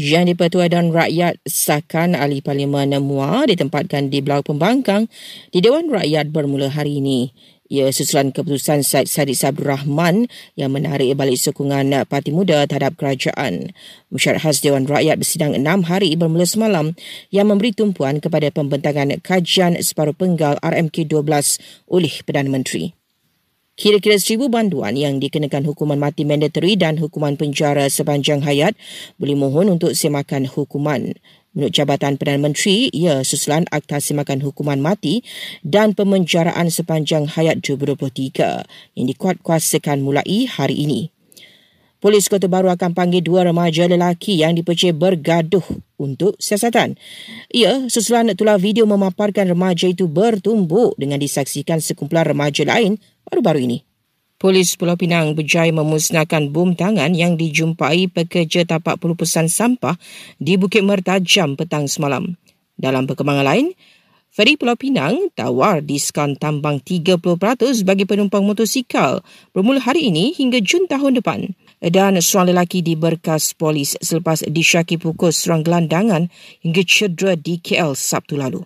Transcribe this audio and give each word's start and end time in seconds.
Yang 0.00 0.32
di-Pertua 0.32 0.72
dan 0.72 0.96
Rakyat 0.96 1.44
sahkan 1.44 2.16
ahli 2.16 2.40
Parlimen 2.40 2.96
Mua 3.04 3.44
ditempatkan 3.44 4.08
di 4.08 4.24
Belau 4.24 4.40
Pembangkang 4.40 5.12
di 5.52 5.60
Dewan 5.60 5.92
Rakyat 5.92 6.32
bermula 6.32 6.72
hari 6.72 7.04
ini. 7.04 7.28
Ia 7.68 7.92
susulan 7.92 8.32
keputusan 8.32 8.80
Syed 8.80 9.12
Sadiq 9.12 9.36
Sabdur 9.36 9.68
Rahman 9.68 10.24
yang 10.56 10.72
menarik 10.72 11.12
balik 11.20 11.36
sokongan 11.36 11.92
Parti 12.08 12.32
Muda 12.32 12.64
terhadap 12.64 12.96
kerajaan. 12.96 13.76
Mesyuarat 14.08 14.40
khas 14.40 14.64
Dewan 14.64 14.88
Rakyat 14.88 15.20
bersidang 15.20 15.52
enam 15.52 15.84
hari 15.84 16.16
bermula 16.16 16.48
semalam 16.48 16.96
yang 17.28 17.52
memberi 17.52 17.76
tumpuan 17.76 18.24
kepada 18.24 18.48
pembentangan 18.48 19.20
kajian 19.20 19.76
separuh 19.84 20.16
penggal 20.16 20.56
RMK 20.64 21.12
12 21.12 21.92
oleh 21.92 22.14
Perdana 22.24 22.48
Menteri. 22.48 22.99
Kira-kira 23.80 24.20
seribu 24.20 24.52
banduan 24.52 24.92
yang 24.92 25.24
dikenakan 25.24 25.64
hukuman 25.64 25.96
mati 25.96 26.28
mandatory 26.28 26.76
dan 26.76 27.00
hukuman 27.00 27.40
penjara 27.40 27.88
sepanjang 27.88 28.44
hayat 28.44 28.76
boleh 29.16 29.32
mohon 29.32 29.72
untuk 29.72 29.96
semakan 29.96 30.44
hukuman. 30.44 31.16
Menurut 31.56 31.72
Jabatan 31.72 32.20
Perdana 32.20 32.44
Menteri, 32.44 32.92
ia 32.92 33.24
susulan 33.24 33.64
Akta 33.72 33.96
Semakan 34.04 34.44
Hukuman 34.44 34.84
Mati 34.84 35.24
dan 35.64 35.96
Pemenjaraan 35.96 36.68
Sepanjang 36.68 37.24
Hayat 37.24 37.64
2023 37.64 38.68
yang 39.00 39.06
dikuatkuasakan 39.08 40.04
mulai 40.04 40.44
hari 40.44 40.76
ini. 40.84 41.00
Polis 42.00 42.28
Kota 42.32 42.48
Baru 42.48 42.68
akan 42.72 42.96
panggil 42.96 43.24
dua 43.24 43.48
remaja 43.48 43.84
lelaki 43.84 44.40
yang 44.40 44.56
dipercayai 44.56 44.96
bergaduh 44.96 45.64
untuk 46.00 46.36
siasatan. 46.40 46.96
Ia 47.52 47.88
susulan 47.92 48.32
tulah 48.32 48.56
video 48.56 48.88
memaparkan 48.88 49.52
remaja 49.52 49.84
itu 49.84 50.08
bertumbuk 50.08 50.96
dengan 50.96 51.20
disaksikan 51.20 51.80
sekumpulan 51.80 52.24
remaja 52.28 52.64
lain 52.64 52.96
baru-baru 53.30 53.64
ini. 53.64 53.78
Polis 54.40 54.72
Pulau 54.74 54.96
Pinang 54.96 55.36
berjaya 55.36 55.68
memusnahkan 55.68 56.48
bom 56.48 56.72
tangan 56.72 57.12
yang 57.12 57.36
dijumpai 57.36 58.08
pekerja 58.08 58.64
tapak 58.64 58.96
pelupusan 58.96 59.52
sampah 59.52 60.00
di 60.40 60.56
Bukit 60.56 60.80
Mertajam 60.80 61.60
petang 61.60 61.84
semalam. 61.84 62.34
Dalam 62.80 63.04
perkembangan 63.04 63.44
lain, 63.44 63.76
Feri 64.32 64.56
Pulau 64.56 64.80
Pinang 64.80 65.28
tawar 65.36 65.84
diskon 65.84 66.40
tambang 66.40 66.80
30% 66.80 67.20
bagi 67.82 68.08
penumpang 68.08 68.40
motosikal 68.40 69.20
bermula 69.52 69.82
hari 69.82 70.08
ini 70.08 70.32
hingga 70.32 70.62
Jun 70.64 70.88
tahun 70.88 71.20
depan. 71.20 71.52
Dan 71.80 72.16
seorang 72.16 72.56
lelaki 72.56 72.80
diberkas 72.80 73.52
polis 73.52 73.98
selepas 74.00 74.44
disyaki 74.48 74.96
pukul 74.96 75.32
serang 75.36 75.60
gelandangan 75.60 76.32
hingga 76.64 76.80
cedera 76.86 77.36
di 77.36 77.60
KL 77.60 77.92
Sabtu 77.92 78.40
lalu. 78.40 78.64